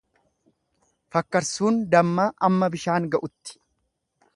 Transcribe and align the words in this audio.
Fakkarsuun 1.17 1.79
dammaa 1.95 2.29
amma 2.49 2.75
bishaan 2.79 3.11
ga'utti. 3.17 3.61